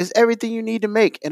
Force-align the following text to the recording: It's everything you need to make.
It's 0.00 0.12
everything 0.16 0.52
you 0.52 0.62
need 0.64 0.82
to 0.82 0.88
make. 0.88 1.20